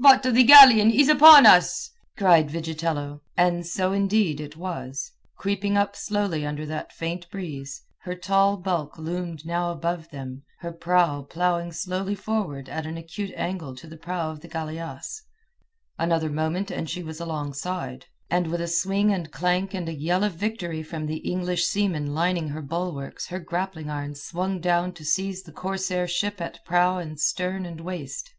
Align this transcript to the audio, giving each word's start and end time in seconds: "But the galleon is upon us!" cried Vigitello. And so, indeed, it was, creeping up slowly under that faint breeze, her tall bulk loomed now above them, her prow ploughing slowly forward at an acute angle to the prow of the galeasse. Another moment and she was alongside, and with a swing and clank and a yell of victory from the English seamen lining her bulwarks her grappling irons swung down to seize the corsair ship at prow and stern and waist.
"But 0.00 0.24
the 0.24 0.42
galleon 0.42 0.90
is 0.90 1.08
upon 1.08 1.46
us!" 1.46 1.92
cried 2.18 2.50
Vigitello. 2.50 3.20
And 3.36 3.64
so, 3.64 3.92
indeed, 3.92 4.40
it 4.40 4.56
was, 4.56 5.12
creeping 5.38 5.76
up 5.76 5.94
slowly 5.94 6.44
under 6.44 6.66
that 6.66 6.92
faint 6.92 7.30
breeze, 7.30 7.84
her 8.00 8.16
tall 8.16 8.56
bulk 8.56 8.98
loomed 8.98 9.46
now 9.46 9.70
above 9.70 10.10
them, 10.10 10.42
her 10.58 10.72
prow 10.72 11.22
ploughing 11.22 11.70
slowly 11.70 12.16
forward 12.16 12.68
at 12.68 12.84
an 12.84 12.96
acute 12.96 13.30
angle 13.36 13.76
to 13.76 13.86
the 13.86 13.96
prow 13.96 14.32
of 14.32 14.40
the 14.40 14.48
galeasse. 14.48 15.22
Another 16.00 16.30
moment 16.30 16.72
and 16.72 16.90
she 16.90 17.04
was 17.04 17.20
alongside, 17.20 18.06
and 18.28 18.48
with 18.48 18.60
a 18.60 18.66
swing 18.66 19.12
and 19.12 19.30
clank 19.30 19.72
and 19.72 19.88
a 19.88 19.94
yell 19.94 20.24
of 20.24 20.32
victory 20.34 20.82
from 20.82 21.06
the 21.06 21.18
English 21.18 21.64
seamen 21.64 22.12
lining 22.12 22.48
her 22.48 22.60
bulwarks 22.60 23.28
her 23.28 23.38
grappling 23.38 23.88
irons 23.88 24.20
swung 24.20 24.58
down 24.58 24.92
to 24.92 25.04
seize 25.04 25.44
the 25.44 25.52
corsair 25.52 26.08
ship 26.08 26.40
at 26.40 26.64
prow 26.64 26.98
and 26.98 27.20
stern 27.20 27.64
and 27.64 27.80
waist. 27.80 28.34